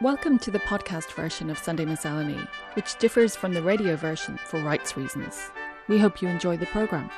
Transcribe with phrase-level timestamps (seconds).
[0.00, 2.38] Welcome to the podcast version of Sunday Miscellany,
[2.74, 5.50] which differs from the radio version for rights reasons.
[5.88, 7.10] We hope you enjoy the programme.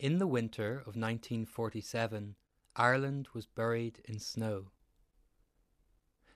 [0.00, 2.34] In the winter of 1947,
[2.74, 4.72] Ireland was buried in snow.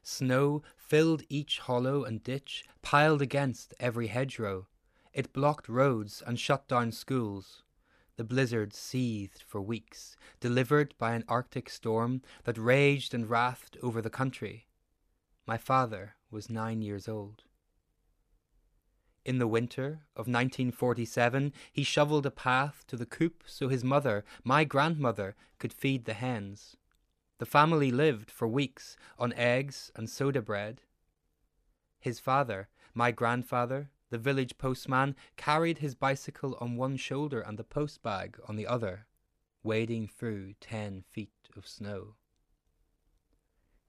[0.04, 4.68] Snow filled each hollow and ditch, piled against every hedgerow.
[5.12, 7.64] It blocked roads and shut down schools.
[8.16, 14.02] The blizzard seethed for weeks, delivered by an Arctic storm that raged and wrathed over
[14.02, 14.66] the country.
[15.46, 17.44] My father was nine years old.
[19.24, 24.24] In the winter of 1947, he shovelled a path to the coop so his mother,
[24.42, 26.76] my grandmother, could feed the hens.
[27.38, 30.82] The family lived for weeks on eggs and soda bread.
[31.98, 37.64] His father, my grandfather, the village postman carried his bicycle on one shoulder and the
[37.64, 39.06] post bag on the other,
[39.62, 42.14] wading through ten feet of snow.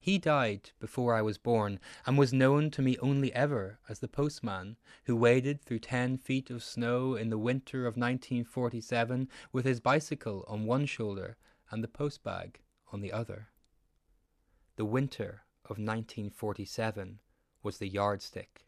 [0.00, 4.08] He died before I was born, and was known to me only ever as the
[4.08, 9.78] postman who waded through ten feet of snow in the winter of 1947 with his
[9.78, 11.36] bicycle on one shoulder
[11.70, 13.48] and the post bag on the other.
[14.76, 17.20] The winter of 1947
[17.62, 18.64] was the yardstick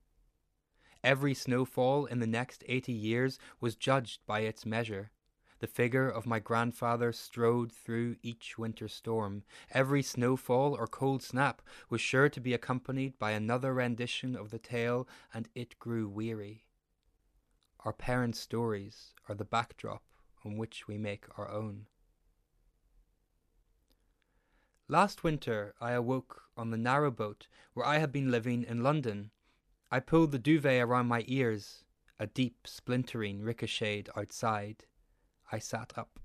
[1.07, 5.13] Every snowfall in the next eighty years was judged by its measure.
[5.61, 9.45] The figure of my grandfather strode through each winter storm.
[9.71, 14.59] Every snowfall or cold snap was sure to be accompanied by another rendition of the
[14.59, 16.65] tale, and it grew weary.
[17.85, 20.03] Our parents' stories are the backdrop
[20.45, 21.87] on which we make our own.
[24.89, 29.31] Last winter I awoke on the narrowboat where I had been living in London
[29.89, 31.85] I pulled the duvet around my ears.
[32.19, 34.85] A deep splintering ricocheted outside.
[35.53, 36.19] I sat up.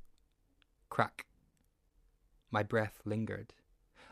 [0.90, 1.28] Crack.
[2.50, 3.54] My breath lingered.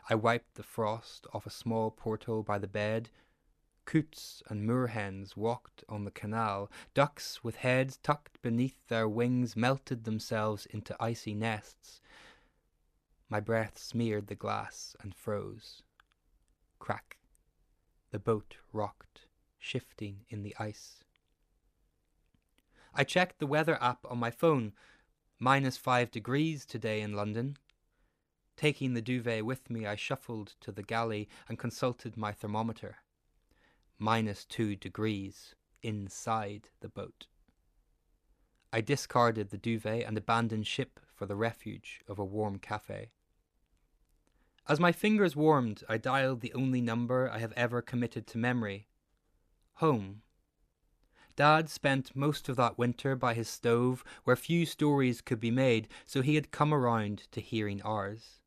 [0.08, 3.10] I wiped the frost off a small porthole by the bed.
[3.86, 6.70] Coots and moorhens walked on the canal.
[6.94, 12.00] Ducks with heads tucked beneath their wings melted themselves into icy nests.
[13.28, 15.82] My breath smeared the glass and froze.
[16.78, 17.18] Crack.
[18.12, 19.26] The boat rocked
[19.60, 21.04] shifting in the ice.
[22.92, 24.72] I checked the weather app on my phone.
[25.38, 27.56] Minus five degrees today in London.
[28.56, 32.96] Taking the duvet with me, I shuffled to the galley and consulted my thermometer.
[33.98, 37.26] Minus two degrees inside the boat.
[38.72, 43.10] I discarded the duvet and abandoned ship for the refuge of a warm cafe.
[44.68, 48.88] As my fingers warmed, I dialed the only number I have ever committed to memory
[49.80, 50.20] home.
[51.36, 55.88] Dad spent most of that winter by his stove where few stories could be made,
[56.04, 58.40] so he had come around to hearing ours.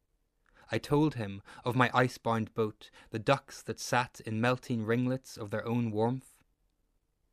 [0.72, 5.50] I told him of my icebound boat, the ducks that sat in melting ringlets of
[5.50, 6.36] their own warmth.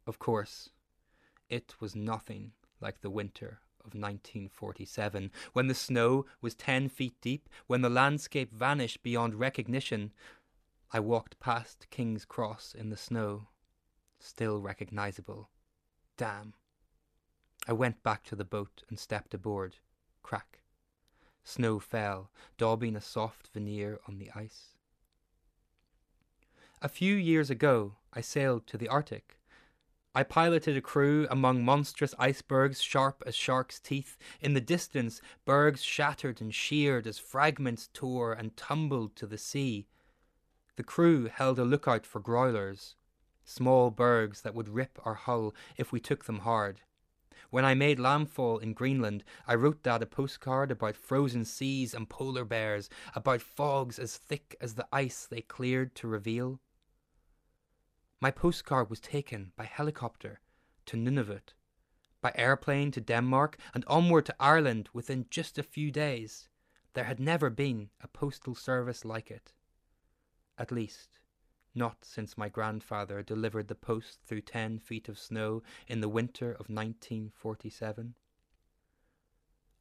[0.07, 0.71] Of course,
[1.51, 7.51] it was nothing like the winter of 1947, when the snow was ten feet deep,
[7.67, 10.13] when the landscape vanished beyond recognition.
[10.91, 13.49] I walked past King's Cross in the snow
[14.21, 15.49] still recognizable.
[16.17, 16.55] Damn.
[17.67, 19.77] I went back to the boat and stepped aboard.
[20.23, 20.61] Crack.
[21.45, 24.75] Snow fell, daubing a soft veneer on the ice.
[26.83, 29.39] A few years ago, I sailed to the Arctic.
[30.15, 34.17] I piloted a crew among monstrous icebergs sharp as sharks' teeth.
[34.41, 39.87] In the distance, bergs shattered and sheared as fragments tore and tumbled to the sea.
[40.77, 42.97] The crew held a lookout for growlers,
[43.45, 46.81] small bergs that would rip our hull if we took them hard.
[47.51, 52.09] When I made landfall in Greenland, I wrote Dad a postcard about frozen seas and
[52.09, 56.61] polar bears, about fogs as thick as the ice they cleared to reveal.
[58.21, 60.41] My postcard was taken by helicopter
[60.87, 61.55] to Nunavut,
[62.21, 66.49] by airplane to Denmark, and onward to Ireland within just a few days.
[66.93, 69.55] There had never been a postal service like it.
[70.59, 71.20] At least,
[71.75, 76.51] not since my grandfather delivered the post through ten feet of snow in the winter
[76.51, 78.15] of 1947.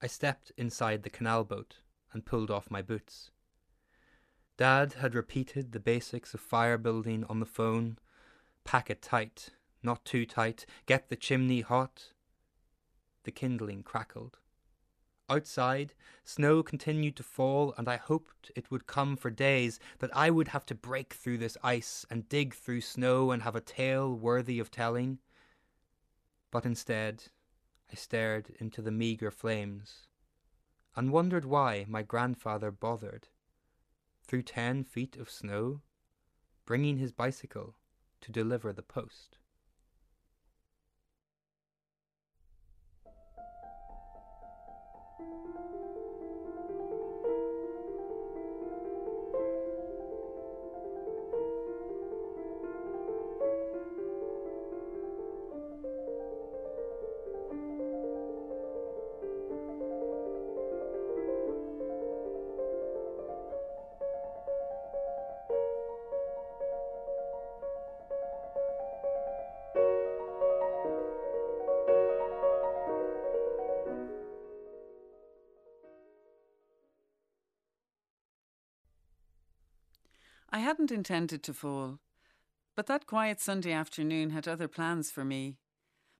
[0.01, 1.77] I stepped inside the canal boat
[2.13, 3.31] and pulled off my boots.
[4.57, 7.97] Dad had repeated the basics of fire building on the phone
[8.63, 9.49] pack it tight,
[9.81, 12.13] not too tight, get the chimney hot.
[13.23, 14.37] The kindling crackled.
[15.29, 15.93] Outside,
[16.23, 20.47] snow continued to fall, and I hoped it would come for days that I would
[20.47, 24.59] have to break through this ice and dig through snow and have a tale worthy
[24.59, 25.19] of telling.
[26.49, 27.25] But instead,
[27.91, 30.07] I stared into the meagre flames
[30.95, 33.27] and wondered why my grandfather bothered.
[34.29, 35.81] through ten feet of snow,
[36.65, 37.75] bringing his bicycle
[38.21, 39.39] to deliver the post.
[80.89, 81.99] I hadn't intended to fall,
[82.75, 85.57] but that quiet Sunday afternoon had other plans for me.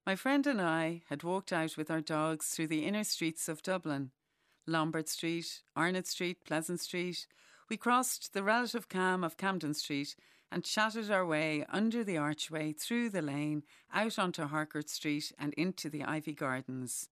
[0.06, 3.64] My friend and I had walked out with our dogs through the inner streets of
[3.64, 4.12] Dublin
[4.68, 7.26] Lombard Street, Arnott Street, Pleasant Street.
[7.68, 10.14] We crossed the relative calm of Camden Street
[10.52, 15.52] and chatted our way under the archway, through the lane, out onto Harcourt Street and
[15.54, 17.08] into the Iveagh Gardens.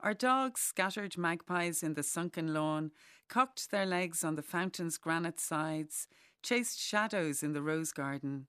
[0.00, 2.92] Our dogs scattered magpies in the sunken lawn,
[3.28, 6.08] cocked their legs on the fountain's granite sides,
[6.42, 8.46] chased shadows in the rose garden.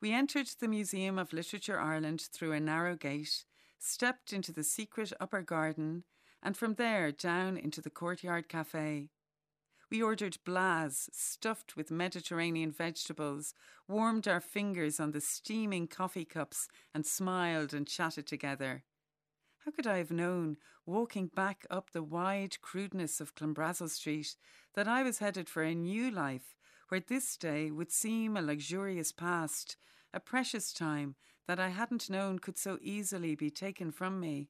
[0.00, 3.44] We entered the Museum of Literature Ireland through a narrow gate,
[3.78, 6.04] stepped into the secret upper garden,
[6.42, 9.08] and from there down into the courtyard cafe.
[9.90, 13.54] We ordered blaas, stuffed with Mediterranean vegetables,
[13.88, 18.84] warmed our fingers on the steaming coffee cups, and smiled and chatted together.
[19.64, 24.36] How could I have known, walking back up the wide crudeness of Clanbrassil Street,
[24.74, 26.54] that I was headed for a new life
[26.88, 29.76] where this day would seem a luxurious past,
[30.12, 31.16] a precious time
[31.46, 34.48] that I hadn't known could so easily be taken from me?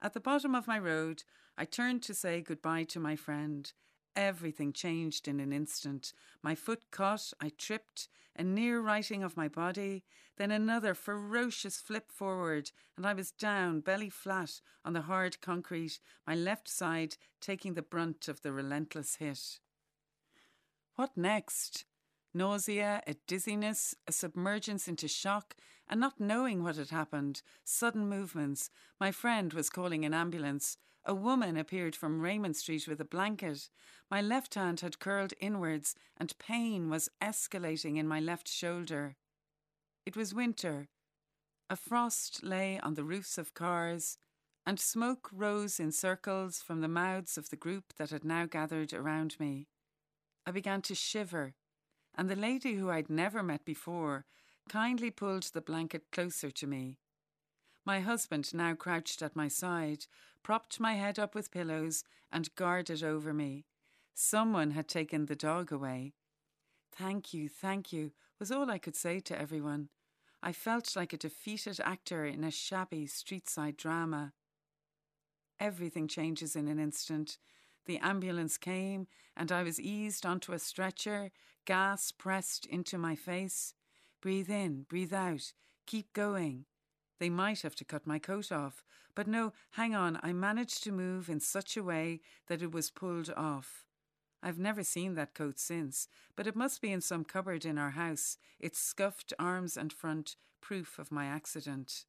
[0.00, 1.22] At the bottom of my road,
[1.56, 3.72] I turned to say goodbye to my friend,
[4.14, 6.12] Everything changed in an instant.
[6.42, 10.04] My foot caught, I tripped, a near righting of my body,
[10.36, 15.98] then another ferocious flip forward, and I was down, belly flat, on the hard concrete,
[16.26, 19.60] my left side taking the brunt of the relentless hit.
[21.02, 21.84] What next?
[22.32, 25.56] Nausea, a dizziness, a submergence into shock,
[25.88, 28.70] and not knowing what had happened, sudden movements.
[29.00, 30.76] My friend was calling an ambulance.
[31.04, 33.68] A woman appeared from Raymond Street with a blanket.
[34.12, 39.16] My left hand had curled inwards, and pain was escalating in my left shoulder.
[40.06, 40.86] It was winter.
[41.68, 44.18] A frost lay on the roofs of cars,
[44.64, 48.92] and smoke rose in circles from the mouths of the group that had now gathered
[48.92, 49.66] around me.
[50.46, 51.54] I began to shiver,
[52.14, 54.24] and the lady who I'd never met before
[54.68, 56.98] kindly pulled the blanket closer to me.
[57.84, 60.06] My husband, now crouched at my side,
[60.42, 63.66] propped my head up with pillows and guarded over me.
[64.14, 66.14] Someone had taken the dog away.
[66.94, 69.88] Thank you, thank you, was all I could say to everyone.
[70.42, 74.32] I felt like a defeated actor in a shabby street side drama.
[75.60, 77.38] Everything changes in an instant.
[77.86, 79.06] The ambulance came,
[79.36, 81.30] and I was eased onto a stretcher,
[81.64, 83.74] gas pressed into my face.
[84.20, 85.52] Breathe in, breathe out,
[85.86, 86.66] keep going.
[87.18, 88.84] They might have to cut my coat off,
[89.14, 92.90] but no, hang on, I managed to move in such a way that it was
[92.90, 93.84] pulled off.
[94.42, 97.90] I've never seen that coat since, but it must be in some cupboard in our
[97.90, 102.06] house, its scuffed arms and front, proof of my accident.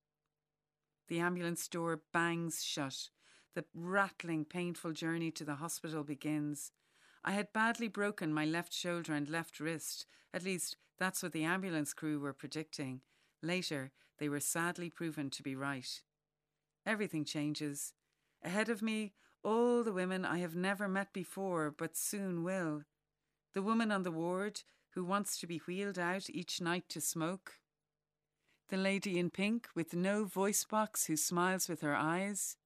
[1.09, 3.09] The ambulance door bangs shut.
[3.55, 6.71] The rattling, painful journey to the hospital begins.
[7.23, 10.05] I had badly broken my left shoulder and left wrist.
[10.33, 13.01] At least, that's what the ambulance crew were predicting.
[13.41, 16.01] Later, they were sadly proven to be right.
[16.85, 17.93] Everything changes.
[18.43, 22.83] Ahead of me, all the women I have never met before, but soon will.
[23.53, 27.59] The woman on the ward who wants to be wheeled out each night to smoke.
[28.69, 32.57] The lady in pink with no voice box who smiles with her eyes.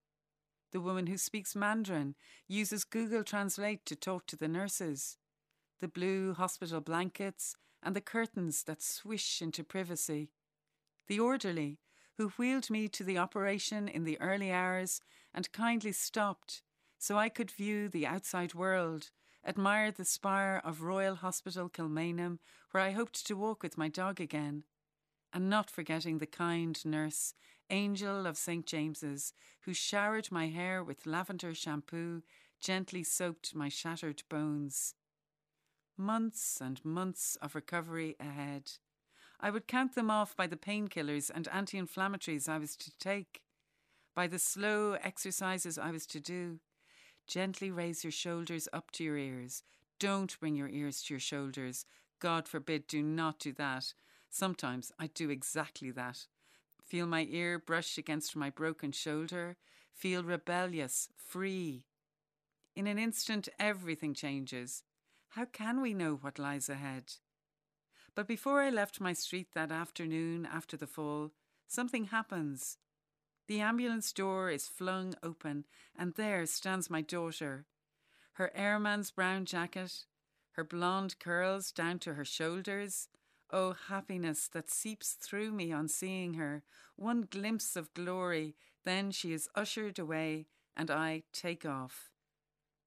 [0.71, 2.15] The woman who speaks Mandarin
[2.47, 5.17] uses Google Translate to talk to the nurses.
[5.79, 10.29] The blue hospital blankets and the curtains that swish into privacy
[11.07, 11.79] the orderly,
[12.17, 15.01] who wheeled me to the operation in the early hours
[15.33, 16.61] and kindly stopped
[16.99, 19.11] so I could view the outside world,
[19.45, 22.39] admire the spire of Royal Hospital Kilmainham,
[22.71, 24.63] where I hoped to walk with my dog again,
[25.31, 27.33] and not forgetting the kind nurse,
[27.69, 28.65] Angel of St.
[28.65, 32.23] James's, who showered my hair with lavender shampoo,
[32.59, 34.95] gently soaked my shattered bones.
[35.97, 38.71] Months and months of recovery ahead.
[39.39, 43.41] I would count them off by the painkillers and anti inflammatories I was to take,
[44.15, 46.59] by the slow exercises I was to do.
[47.27, 49.63] Gently raise your shoulders up to your ears.
[49.99, 51.85] Don't bring your ears to your shoulders.
[52.19, 53.93] God forbid, do not do that.
[54.29, 56.27] Sometimes I do exactly that.
[56.87, 59.57] Feel my ear brush against my broken shoulder.
[59.93, 61.83] Feel rebellious, free.
[62.75, 64.83] In an instant, everything changes.
[65.29, 67.15] How can we know what lies ahead?
[68.15, 71.31] But before I left my street that afternoon after the fall,
[71.67, 72.77] something happens.
[73.47, 75.65] The ambulance door is flung open,
[75.97, 77.65] and there stands my daughter.
[78.33, 80.05] Her airman's brown jacket,
[80.51, 83.09] her blonde curls down to her shoulders.
[83.49, 86.63] Oh, happiness that seeps through me on seeing her.
[86.97, 92.11] One glimpse of glory, then she is ushered away, and I take off.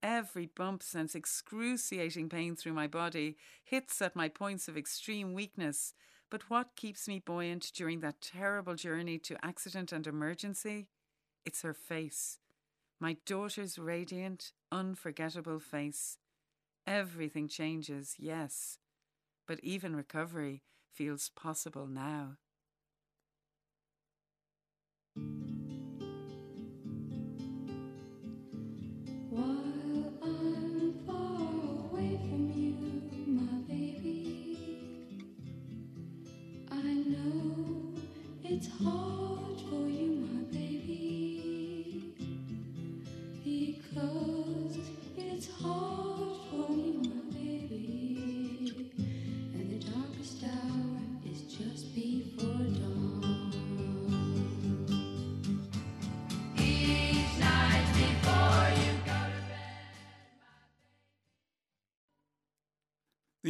[0.03, 5.95] Every bump sends excruciating pain through my body, hits at my points of extreme weakness.
[6.31, 10.89] But what keeps me buoyant during that terrible journey to accident and emergency?
[11.45, 12.39] It's her face.
[12.99, 16.19] My daughter's radiant, unforgettable face.
[16.87, 18.79] Everything changes, yes,
[19.51, 20.63] but even recovery
[20.95, 22.37] feels possible now.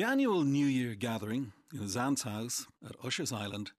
[0.00, 3.72] The annual New Year gathering in his aunt's house at Usher's Island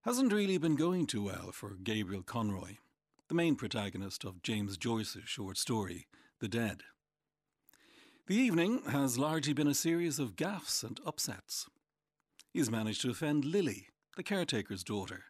[0.00, 2.76] hasn't really been going too well for Gabriel Conroy,
[3.28, 6.06] the main protagonist of James Joyce's short story,
[6.40, 6.84] The Dead.
[8.28, 11.66] The evening has largely been a series of gaffes and upsets.
[12.54, 15.24] He's managed to offend Lily, the caretaker's daughter,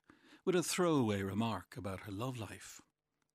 [0.45, 2.81] with a throwaway remark about her love life.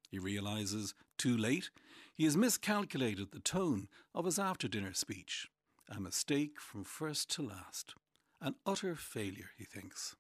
[0.10, 1.70] He realizes, too late,
[2.15, 5.50] he has miscalculated the tone of his after dinner speech.
[5.89, 7.96] A mistake from first to last.
[8.41, 10.15] An utter failure, he thinks.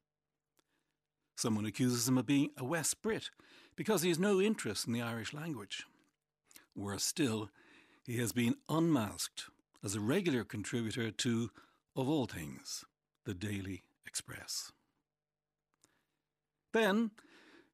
[1.35, 3.29] Someone accuses him of being a West Brit
[3.75, 5.85] because he has no interest in the Irish language.
[6.75, 7.49] Worse still,
[8.05, 9.45] he has been unmasked
[9.83, 11.51] as a regular contributor to,
[11.95, 12.85] of all things,
[13.25, 14.71] the Daily Express.
[16.73, 17.11] Then,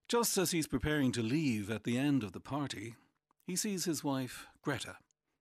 [0.08, 2.96] just as he's preparing to leave at the end of the party,
[3.46, 4.98] he sees his wife, Greta,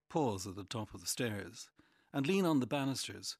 [0.08, 1.70] pause at the top of the stairs
[2.12, 3.36] and lean on the banisters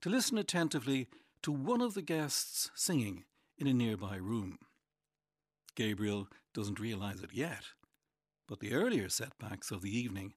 [0.00, 1.08] to listen attentively
[1.42, 3.24] to one of the guests singing
[3.58, 4.58] in a nearby room.
[5.74, 7.64] Gabriel doesn't realize it yet,
[8.48, 10.34] but the earlier setbacks of the evening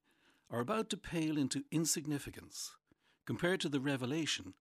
[0.52, 2.76] are about to pale into insignificance
[3.26, 4.54] compared to the revelation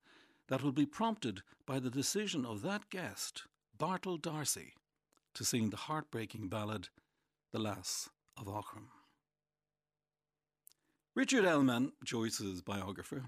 [0.48, 3.44] that will be prompted by the decision of that guest,
[3.76, 4.74] Bartell D'Arcy,
[5.34, 6.88] to sing the heartbreaking ballad
[7.52, 8.97] The Lass of Aughrim.
[11.18, 13.24] Richard Ellmann, Joyce's biographer,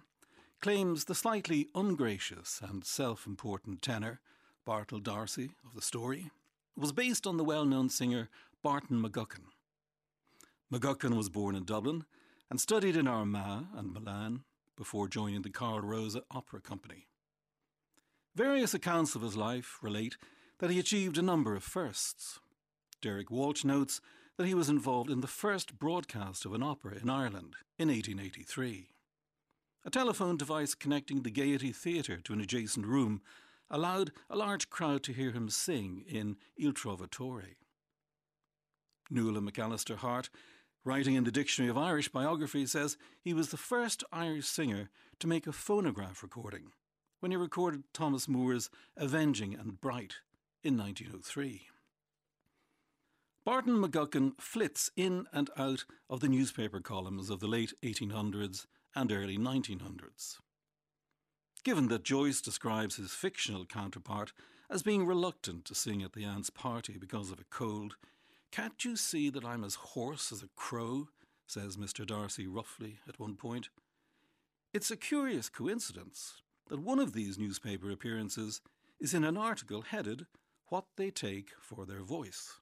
[0.61, 4.20] claims the slightly ungracious and self important tenor,
[4.64, 6.30] Bartell D'Arcy, of the story,
[6.76, 8.28] was based on the well known singer
[8.62, 9.47] Barton McGuckin.
[10.73, 12.04] McGuckin was born in Dublin
[12.49, 14.44] and studied in Armagh and Milan
[14.76, 17.09] before joining the Carl Rosa Opera Company.
[18.37, 20.16] Various accounts of his life relate
[20.61, 22.38] that he achieved a number of firsts.
[23.02, 24.00] Derek Walsh notes
[24.40, 28.88] that he was involved in the first broadcast of an opera in Ireland in 1883.
[29.85, 33.20] A telephone device connecting the Gaiety Theatre to an adjacent room
[33.68, 37.56] allowed a large crowd to hear him sing in Il Trovatore.
[39.11, 40.30] Nuala McAllister Hart,
[40.87, 45.26] writing in the Dictionary of Irish Biography, says he was the first Irish singer to
[45.26, 46.73] make a phonograph recording
[47.18, 50.14] when he recorded Thomas Moore's Avenging and Bright
[50.64, 51.66] in 1903.
[53.44, 59.11] Barton McGuckin flits in and out of the newspaper columns of the late 1800s and
[59.11, 60.37] early 1900s.
[61.64, 64.32] Given that Joyce describes his fictional counterpart
[64.70, 67.97] as being reluctant to sing at the aunt's party because of a cold,
[68.52, 71.09] can't you see that I'm as hoarse as a crow?
[71.47, 72.06] says Mr.
[72.06, 73.70] D'Arcy roughly at one point.
[74.75, 78.61] It's a curious coincidence that one of these newspaper appearances
[79.00, 80.26] is in an article headed
[80.68, 82.61] What They Take for Their Voice.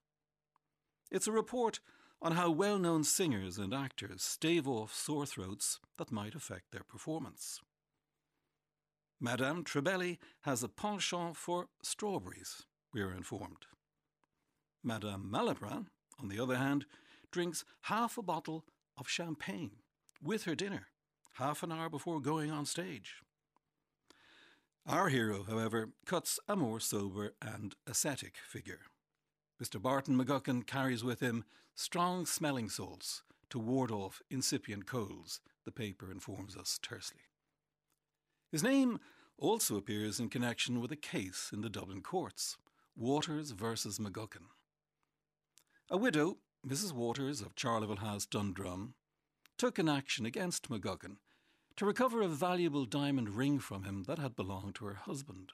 [1.11, 1.81] It's a report
[2.21, 6.83] on how well known singers and actors stave off sore throats that might affect their
[6.83, 7.61] performance.
[9.21, 13.67] Madame Trebelli has a penchant for strawberries, we are informed.
[14.85, 15.87] Madame Malibran,
[16.21, 16.87] on the other hand,
[17.31, 18.65] drinks half a bottle
[18.97, 19.73] of champagne
[20.23, 20.89] with her dinner,
[21.35, 23.17] half an hour before going on stage.
[24.87, 28.81] Our hero, however, cuts a more sober and ascetic figure.
[29.63, 29.81] Mr.
[29.81, 36.11] Barton McGuckin carries with him strong smelling salts to ward off incipient colds, the paper
[36.11, 37.23] informs us tersely.
[38.53, 39.01] His name
[39.37, 42.57] also appears in connection with a case in the Dublin courts
[42.97, 44.47] Waters versus McGuckin.
[45.91, 46.93] A widow, Mrs.
[46.93, 48.95] Waters of Charleville House, Dundrum,
[49.57, 51.17] took an action against McGuckin
[51.77, 55.53] to recover a valuable diamond ring from him that had belonged to her husband.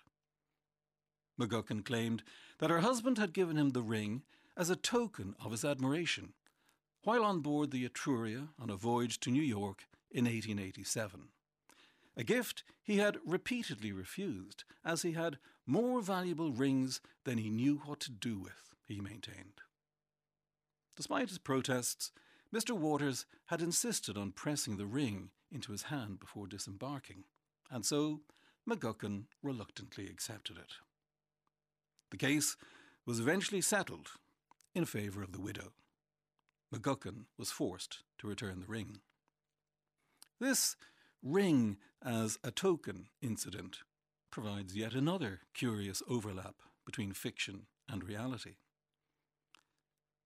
[1.39, 2.23] McGuckin claimed
[2.59, 4.23] that her husband had given him the ring
[4.57, 6.33] as a token of his admiration
[7.05, 11.29] while on board the Etruria on a voyage to New York in 1887.
[12.17, 17.83] A gift he had repeatedly refused, as he had more valuable rings than he knew
[17.85, 19.61] what to do with, he maintained.
[20.97, 22.13] Despite his protests,
[22.55, 22.71] Mr.
[22.71, 27.25] Waters had insisted on pressing the ring into his hand before disembarking,
[27.71, 28.21] and so
[28.69, 30.75] McGuckin reluctantly accepted it.
[32.15, 32.57] The case
[33.05, 34.13] was eventually settled
[34.73, 35.73] in favour of the widow.
[36.73, 39.01] McGuckin was forced to return the ring.
[40.39, 40.77] This
[41.25, 43.79] ring as a token incident
[44.31, 46.55] provides yet another curious overlap
[46.87, 48.59] between fiction and reality.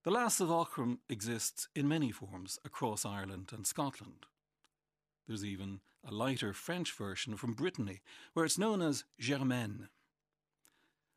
[0.03, 4.27] The Lass of Aughrim exists in many forms across Ireland and Scotland.
[5.27, 8.01] There's even a lighter French version from Brittany,
[8.33, 9.89] where it's known as Germaine.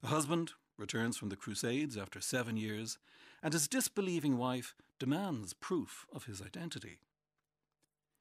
[0.02, 0.52] A husband
[0.82, 2.98] returns from the Crusades after seven years,
[3.42, 6.98] and his disbelieving wife demands proof of his identity.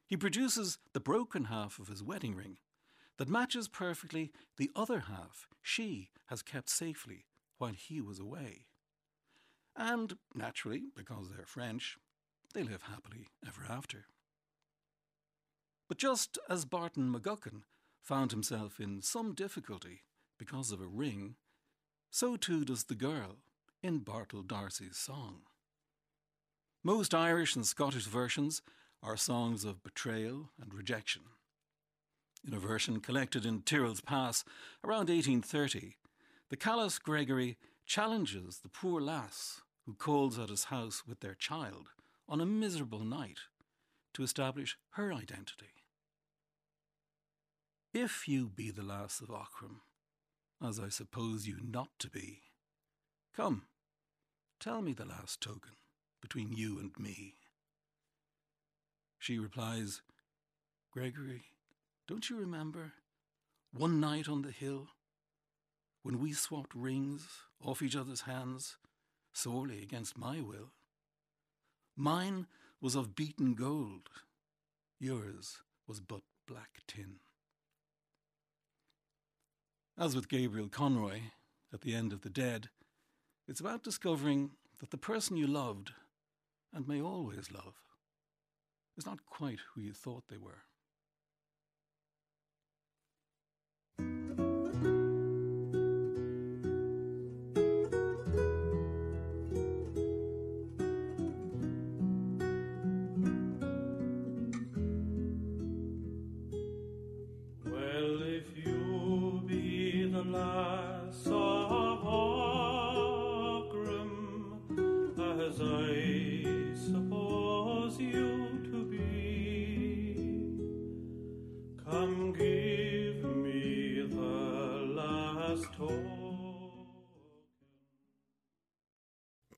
[0.07, 2.57] He produces the broken half of his wedding ring
[3.17, 7.25] that matches perfectly the other half she has kept safely
[7.57, 8.67] while he was away.
[9.75, 11.97] And, naturally, because they're French,
[12.53, 14.05] they live happily ever after.
[15.87, 17.63] But just as Barton McGuckin
[18.01, 20.01] found himself in some difficulty
[20.37, 21.35] because of a ring,
[22.11, 23.37] so too does the girl
[23.81, 25.43] in Bartell D'Arcy's song.
[26.83, 28.61] Most Irish and Scottish versions
[29.01, 31.21] are songs of betrayal and rejection.
[32.45, 34.43] In a version collected in Tyrrell's Pass
[34.83, 35.95] around 1830,
[36.49, 41.87] the callous Gregory challenges the poor lass who calls at his house with their child
[42.27, 43.39] on a miserable night
[44.13, 45.73] to establish her identity.
[47.93, 49.81] If you be the lass of Aughrim,
[50.63, 52.41] as I suppose you not to be,
[53.35, 53.63] come,
[54.59, 55.73] tell me the last token
[56.21, 57.35] between you and me.
[59.17, 60.01] She replies,
[60.91, 61.43] Gregory,
[62.07, 62.93] don't you remember
[63.73, 64.89] one night on the hill
[66.03, 67.27] when we swapped rings
[67.63, 68.77] off each other's hands,
[69.33, 70.71] sorely against my will?
[71.95, 72.47] Mine
[72.79, 74.09] was of beaten gold,
[74.99, 77.19] yours was but black tin.
[79.97, 81.21] As with Gabriel Conroy,
[81.73, 82.69] at the end of The Dead,
[83.47, 85.91] it's about discovering that the person you loved
[86.73, 87.75] and may always love
[88.97, 90.63] is not quite who you thought they were.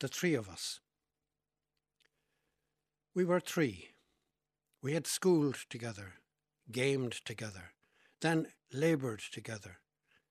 [0.03, 0.81] The three of us.
[3.15, 3.91] We were three.
[4.81, 6.15] We had schooled together,
[6.69, 7.71] gamed together,
[8.19, 9.77] then laboured together,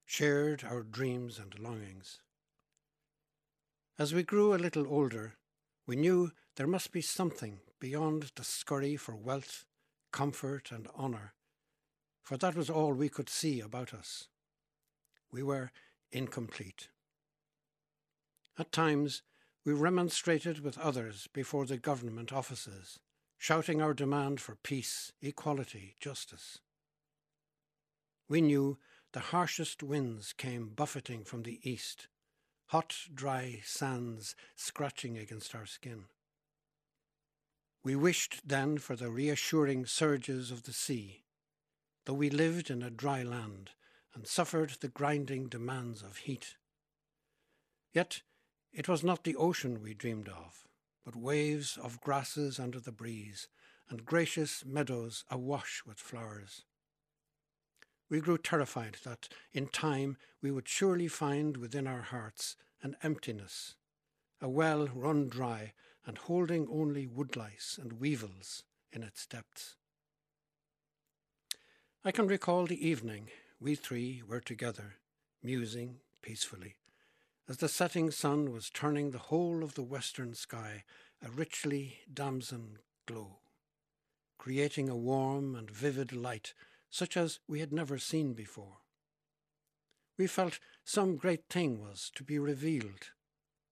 [0.05, 2.21] shared our dreams and longings.
[3.99, 5.37] As we grew a little older,
[5.87, 9.65] we knew there must be something beyond the scurry for wealth,
[10.13, 11.33] comfort, and honour,
[12.23, 14.29] for that was all we could see about us.
[15.33, 15.73] We were
[16.11, 16.89] incomplete.
[18.59, 19.23] At times,
[19.65, 22.99] we remonstrated with others before the government offices,
[23.39, 26.59] shouting our demand for peace, equality, justice.
[28.29, 28.79] We knew
[29.13, 32.09] the harshest winds came buffeting from the east,
[32.67, 36.05] hot, dry sands scratching against our skin.
[37.85, 41.25] We wished then for the reassuring surges of the sea,
[42.05, 43.71] though we lived in a dry land
[44.15, 46.57] and suffered the grinding demands of heat.
[47.93, 48.23] Yet
[48.73, 50.67] it was not the ocean we dreamed of,
[51.05, 53.49] but waves of grasses under the breeze
[53.89, 56.65] and gracious meadows awash with flowers.
[58.09, 63.77] We grew terrified that in time we would surely find within our hearts an emptiness,
[64.41, 65.73] a well run dry
[66.07, 69.77] and holding only woodlice and weevils in its depths.
[72.05, 73.31] I can recall the evening
[73.63, 74.97] we three were together,
[75.43, 76.75] musing peacefully,
[77.49, 80.83] as the setting sun was turning the whole of the western sky
[81.25, 83.39] a richly damson glow,
[84.37, 86.55] creating a warm and vivid light
[86.91, 88.79] such as we had never seen before.
[90.19, 93.13] We felt some great thing was to be revealed,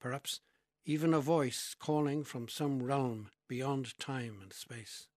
[0.01, 0.41] perhaps
[0.85, 5.09] even a voice calling from some realm beyond time and space.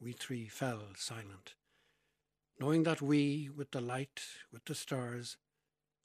[0.00, 1.54] We three fell silent,
[2.60, 4.20] knowing that we, with the light,
[4.52, 5.38] with the stars,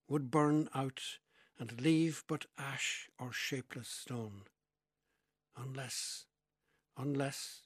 [0.07, 1.01] would burn out
[1.59, 4.43] and leave but ash or shapeless stone.
[5.57, 6.25] Unless,
[6.97, 7.61] unless.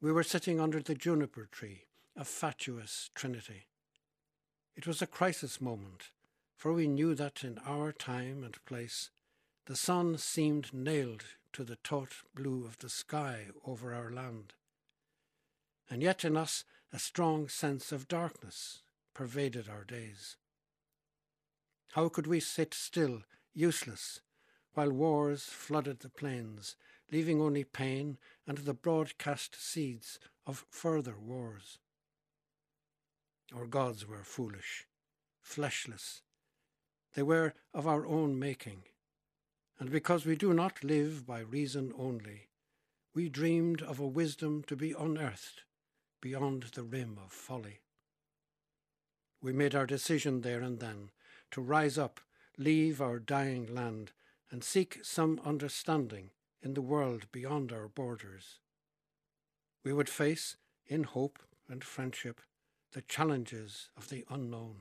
[0.00, 3.66] We were sitting under the juniper tree, a fatuous trinity.
[4.76, 6.10] It was a crisis moment,
[6.56, 9.10] for we knew that in our time and place
[9.66, 14.52] the sun seemed nailed to the taut blue of the sky over our land.
[15.88, 18.82] And yet in us a strong sense of darkness
[19.14, 20.36] pervaded our days.
[21.94, 24.20] How could we sit still, useless,
[24.74, 26.76] while wars flooded the plains,
[27.10, 31.78] leaving only pain and the broadcast seeds of further wars?
[33.52, 34.86] Our gods were foolish,
[35.42, 36.22] fleshless.
[37.14, 38.84] They were of our own making,
[39.80, 42.50] and because we do not live by reason only,
[43.14, 45.64] we dreamed of a wisdom to be unearthed
[46.24, 47.80] beyond the rim of folly.
[49.42, 51.10] We made our decision there and then
[51.50, 52.18] to rise up,
[52.56, 54.12] leave our dying land,
[54.50, 56.30] and seek some understanding
[56.62, 58.60] in the world beyond our borders.
[59.84, 60.56] We would face,
[60.86, 62.40] in hope and friendship,
[62.92, 64.76] the challenges of the unknown.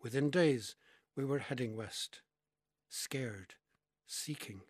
[0.00, 0.76] Within days,
[1.16, 2.20] we were heading west,
[2.88, 3.54] scared,
[4.06, 4.60] seeking.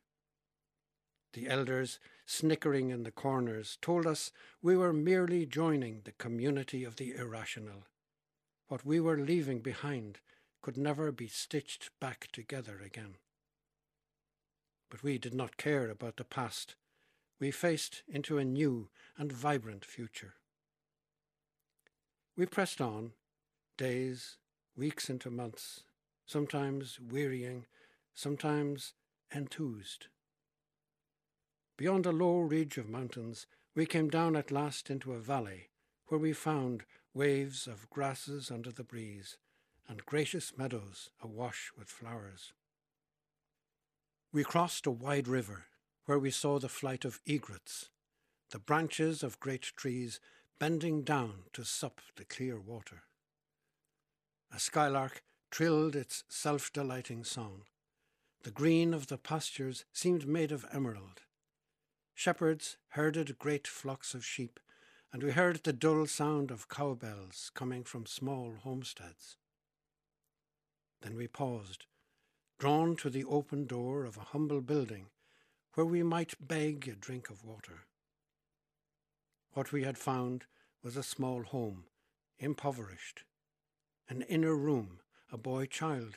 [1.36, 6.96] The elders, snickering in the corners, told us we were merely joining the community of
[6.96, 7.84] the irrational
[8.68, 10.20] what we were leaving behind
[10.62, 13.16] could never be stitched back together again.
[14.88, 16.74] But we did not care about the past.
[17.38, 20.36] We faced into a new and vibrant future.
[22.34, 23.12] We pressed on,
[23.76, 24.38] days,
[24.74, 25.82] weeks into months,
[26.24, 27.66] sometimes wearying,
[28.14, 28.94] sometimes
[29.30, 30.06] enthused.
[31.76, 35.68] Beyond a low ridge of mountains, we came down at last into a valley
[36.06, 39.36] where we found waves of grasses under the breeze,
[39.88, 42.52] and gracious meadows awash with flowers.
[44.32, 45.66] We crossed a wide river
[46.06, 47.90] where we saw the flight of egrets,
[48.50, 50.20] the branches of great trees
[50.58, 53.02] bending down to sup the clear water.
[54.54, 57.62] A skylark trilled its self delighting song.
[58.44, 61.22] The green of the pastures seemed made of emerald.
[62.18, 64.58] Shepherds herded great flocks of sheep
[65.12, 69.36] and we heard the dull sound of cowbells coming from small homesteads.
[71.02, 71.84] Then we paused,
[72.58, 75.08] drawn to the open door of a humble building
[75.74, 77.84] where we might beg a drink of water.
[79.52, 80.46] What we had found
[80.82, 81.84] was a small home,
[82.38, 83.24] impoverished,
[84.08, 85.00] an inner room,
[85.30, 86.16] a boy child,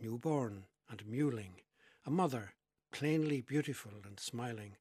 [0.00, 1.60] newborn and mewling,
[2.06, 2.54] a mother,
[2.90, 4.76] plainly beautiful and smiling,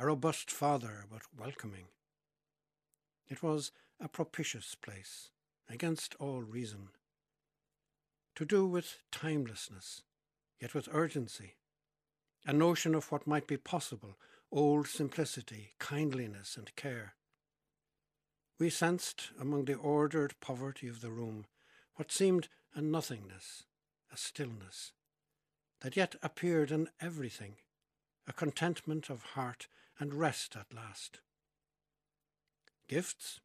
[0.00, 1.84] a robust father but welcoming.
[3.28, 5.28] It was a propitious place,
[5.68, 6.88] against all reason.
[8.36, 10.00] To do with timelessness,
[10.58, 11.56] yet with urgency,
[12.46, 14.16] a notion of what might be possible,
[14.50, 17.12] old simplicity, kindliness, and care.
[18.58, 21.44] We sensed among the ordered poverty of the room
[21.96, 23.64] what seemed a nothingness,
[24.10, 24.92] a stillness,
[25.82, 27.56] that yet appeared in everything,
[28.26, 29.68] a contentment of heart
[30.00, 31.20] and rest at last.
[32.88, 33.40] Gifts?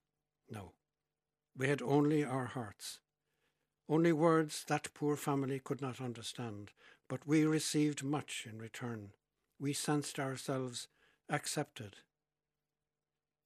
[0.50, 0.72] No.
[1.56, 3.00] We had only our hearts.
[3.88, 6.72] Only words that poor family could not understand,
[7.08, 9.12] but we received much in return.
[9.60, 10.88] We sensed ourselves
[11.30, 11.98] accepted.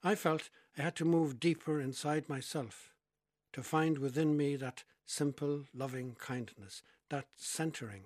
[0.02, 2.90] I felt I had to move deeper inside myself
[3.52, 8.04] to find within me that simple, loving kindness, that centering,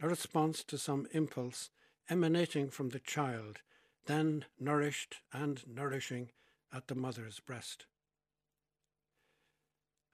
[0.00, 1.70] a response to some impulse
[2.08, 3.60] emanating from the child,
[4.06, 6.30] then nourished and nourishing
[6.72, 7.86] at the mother's breast.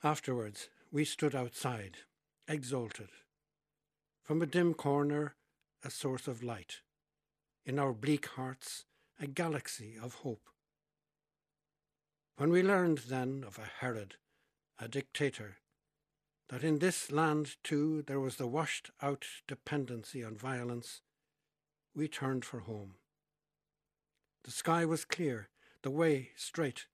[0.03, 1.99] Afterwards, we stood outside,
[2.49, 3.11] exalted.
[4.23, 5.37] From a dim corner,
[5.85, 6.81] a source of light.
[7.65, 8.85] in our bleak hearts
[9.21, 10.49] a galaxy of hope.
[12.37, 14.17] When we learned then of a Herod,
[14.79, 15.59] a dictator,
[16.49, 21.03] that in this land too there was the washed out dependency on violence,
[21.95, 22.97] we turned for home.
[24.45, 25.49] The sky was clear,
[25.83, 26.87] the way straight,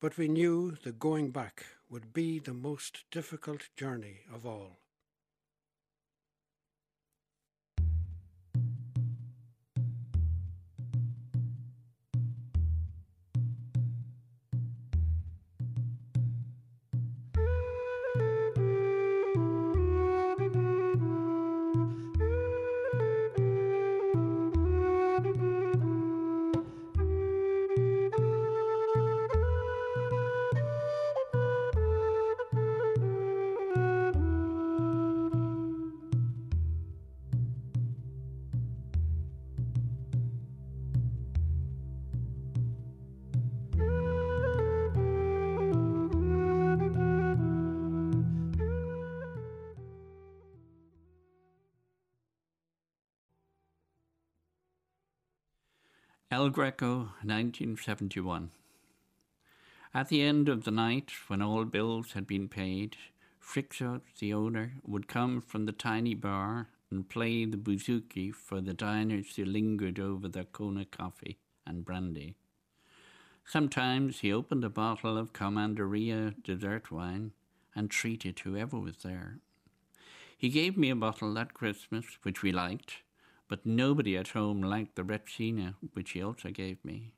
[0.00, 4.78] but we knew the going back would be the most difficult journey of all.
[56.36, 58.50] El Greco, 1971.
[59.94, 62.98] At the end of the night, when all bills had been paid,
[63.40, 68.74] Frixo, the owner, would come from the tiny bar and play the bouzouki for the
[68.74, 72.36] diners who lingered over their Kona coffee and brandy.
[73.46, 77.32] Sometimes he opened a bottle of Commandaria dessert wine
[77.74, 79.38] and treated whoever was there.
[80.36, 82.98] He gave me a bottle that Christmas, which we liked,
[83.48, 87.12] but nobody at home liked the Retsina, which he also gave me.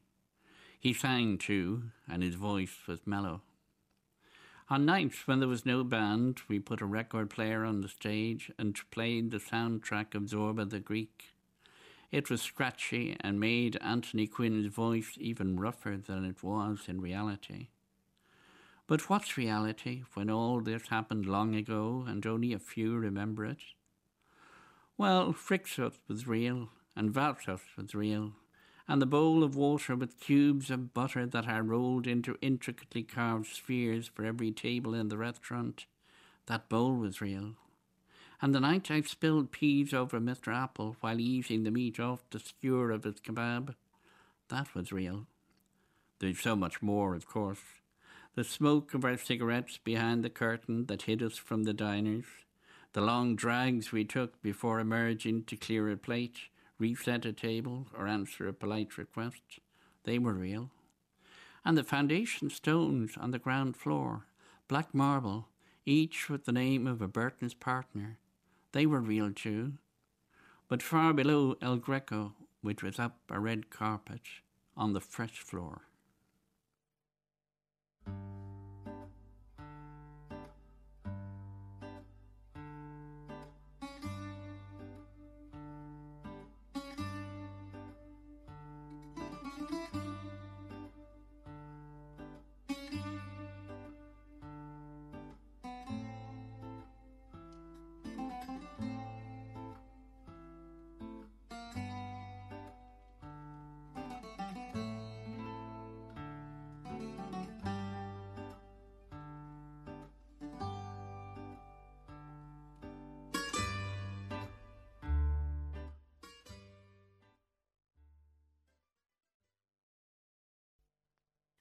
[0.78, 3.42] He sang too, and his voice was mellow.
[4.70, 8.52] On nights when there was no band, we put a record player on the stage
[8.58, 11.32] and played the soundtrack of Zorba the Greek.
[12.12, 17.68] It was scratchy and made Anthony Quinn's voice even rougher than it was in reality.
[18.86, 23.60] But what's reality when all this happened long ago and only a few remember it?
[24.98, 28.32] Well, Frixos was real, and Valsos was real,
[28.88, 33.46] and the bowl of water with cubes of butter that I rolled into intricately carved
[33.46, 35.86] spheres for every table in the restaurant,
[36.46, 37.54] that bowl was real.
[38.42, 40.52] And the night I spilled peas over Mr.
[40.52, 43.76] Apple while eating the meat off the skewer of his kebab,
[44.48, 45.26] that was real.
[46.18, 47.62] There's so much more, of course.
[48.34, 52.24] The smoke of our cigarettes behind the curtain that hid us from the diners,
[52.92, 56.38] the long drags we took before emerging to clear a plate,
[56.78, 59.60] reset a table, or answer a polite request,
[60.04, 60.70] they were real.
[61.64, 64.26] And the foundation stones on the ground floor,
[64.68, 65.48] black marble,
[65.84, 68.18] each with the name of a Burton's partner,
[68.72, 69.74] they were real too.
[70.68, 74.22] But far below El Greco, which was up a red carpet
[74.76, 75.87] on the fresh floor.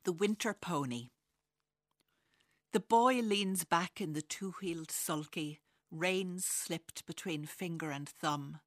[0.08, 1.10] The Winter Pony.
[2.72, 5.60] The boy leans back in the two wheeled sulky,
[5.92, 8.62] reins slipped between finger and thumb.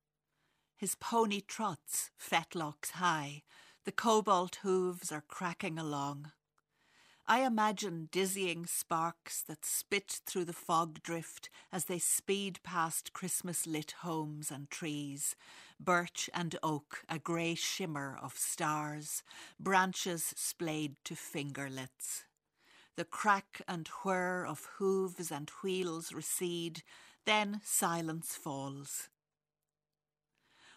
[0.76, 3.44] His pony trots, fetlocks high,
[3.86, 6.32] the cobalt hooves are cracking along.
[7.30, 13.68] I imagine dizzying sparks that spit through the fog drift as they speed past Christmas
[13.68, 15.36] lit homes and trees,
[15.78, 19.22] birch and oak a grey shimmer of stars,
[19.60, 22.24] branches splayed to fingerlets.
[22.96, 26.82] The crack and whir of hooves and wheels recede,
[27.26, 29.08] then silence falls.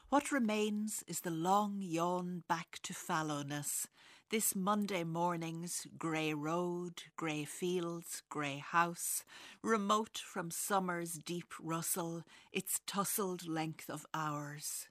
[0.10, 3.88] What remains is the long yawn back to fallowness,
[4.30, 9.24] this Monday morning's grey road, grey fields, grey house,
[9.62, 14.88] remote from summer's deep rustle, its tussled length of hours.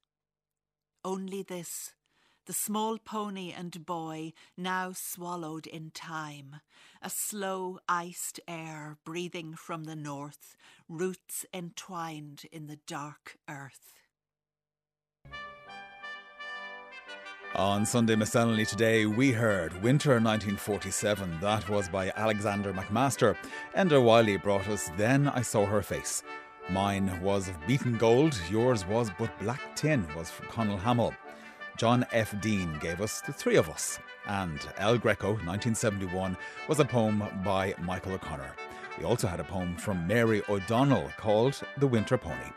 [1.05, 1.93] Only this,
[2.47, 6.57] the small pony and boy now swallowed in time,
[7.01, 10.57] a slow iced air breathing from the north,
[10.89, 14.02] roots entwined in the dark earth.
[17.57, 21.39] On Sunday Miscellany today, we heard Winter 1947.
[21.43, 23.37] That was by Alexander McMaster.
[23.77, 26.23] Enda Wyley brought us Then I Saw Her Face.
[26.71, 31.13] Mine was of beaten gold, yours was but black tin, was from Conall Hamill.
[31.77, 32.35] John F.
[32.41, 33.99] Deane gave us The Three of Us.
[34.27, 36.39] And El Greco, 1971,
[36.69, 38.55] was a poem by Michael O'Connor.
[38.99, 42.51] We also had a poem from Mary O'Donnell called The Winter Pony.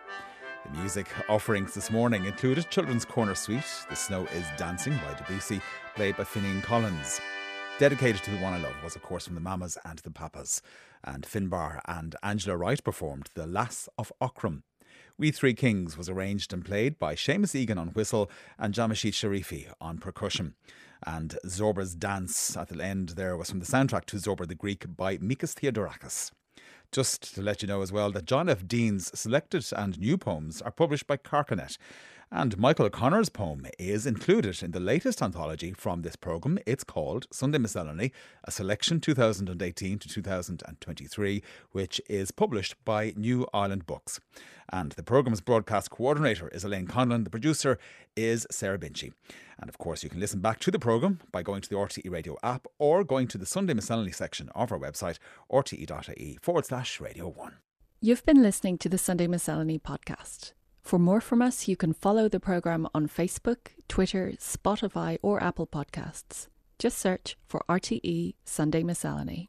[0.66, 5.62] The music offerings this morning included Children's Corner Suite, The Snow is Dancing by Debussy,
[5.96, 7.22] played by Finghin Collins.
[7.78, 10.64] Dedicated to the one I love was, of course, from the Mamas and the Papas,
[11.04, 14.64] and Finbar and Angela Wright performed The Lass of Aughrim.
[15.20, 19.72] We Three Kings was arranged and played by Seamus Egan on whistle and Jamshied Sharifi
[19.80, 20.56] on percussion.
[21.06, 24.86] And Zorba's dance at the end there was from the soundtrack to Zorba the Greek
[24.98, 26.32] by Mikis Theodorakis.
[26.92, 28.68] Just to let you know as well that John F.
[28.68, 31.78] Deane's selected and new poems are published by Carcanet.
[32.38, 36.60] And Michael O'Connor's poem is included in the latest anthology from this programme.
[36.66, 38.12] It's called Sunday Miscellany,
[38.44, 44.20] a selection 2018 to 2023, which is published by New Island Books.
[44.70, 47.24] And the programme's broadcast coordinator is Elaine Conlon.
[47.24, 47.80] The producer
[48.18, 49.14] is Sarah Binchy.
[49.58, 52.12] And of course, you can listen back to the programme by going to the RTE
[52.12, 55.20] Radio app or going to the Sunday Miscellany section of our website,
[55.50, 57.54] rte.ie forward slash radio 1.
[58.02, 60.52] You've been listening to the Sunday Miscellany podcast.
[60.86, 65.66] For more from us, you can follow the programme on Facebook, Twitter, Spotify, or Apple
[65.66, 66.48] Podcasts.
[66.78, 69.44] Just search for RTE Sunday Miscellany.